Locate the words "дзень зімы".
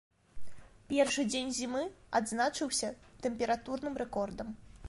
1.33-1.83